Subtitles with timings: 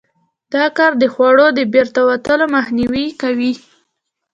[0.53, 3.53] دا کار د خوړو د بیرته وتلو مخنیوی کوي.